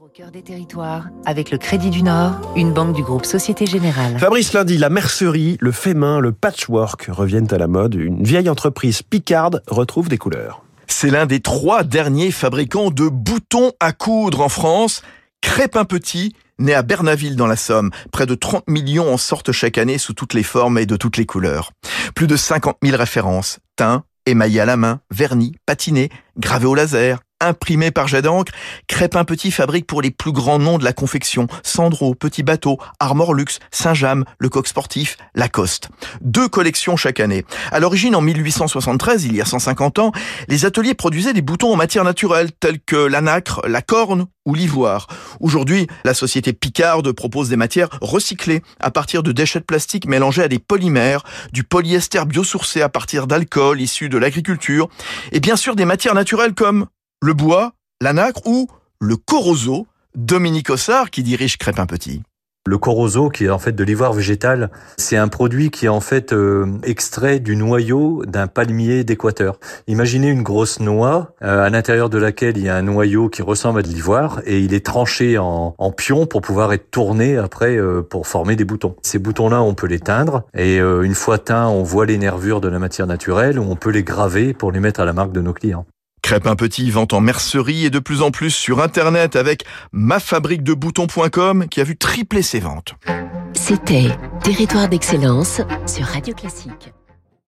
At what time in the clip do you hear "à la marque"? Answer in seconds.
84.98-85.32